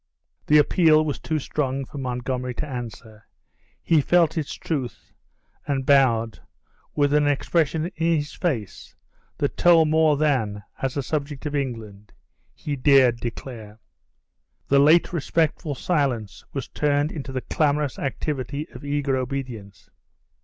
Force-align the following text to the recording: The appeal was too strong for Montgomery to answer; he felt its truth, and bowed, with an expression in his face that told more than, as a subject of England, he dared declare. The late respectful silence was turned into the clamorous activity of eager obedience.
The 0.47 0.57
appeal 0.57 1.05
was 1.05 1.19
too 1.19 1.37
strong 1.37 1.85
for 1.85 1.99
Montgomery 1.99 2.55
to 2.55 2.65
answer; 2.65 3.27
he 3.83 4.01
felt 4.01 4.35
its 4.35 4.55
truth, 4.55 5.13
and 5.67 5.85
bowed, 5.85 6.39
with 6.95 7.13
an 7.13 7.27
expression 7.27 7.85
in 7.85 8.15
his 8.17 8.33
face 8.33 8.95
that 9.37 9.57
told 9.57 9.89
more 9.89 10.17
than, 10.17 10.63
as 10.81 10.97
a 10.97 11.03
subject 11.03 11.45
of 11.45 11.55
England, 11.55 12.13
he 12.55 12.75
dared 12.75 13.17
declare. 13.17 13.79
The 14.69 14.79
late 14.79 15.13
respectful 15.13 15.75
silence 15.75 16.43
was 16.51 16.67
turned 16.67 17.11
into 17.11 17.31
the 17.31 17.41
clamorous 17.41 17.99
activity 17.99 18.67
of 18.69 18.83
eager 18.83 19.15
obedience. 19.15 19.91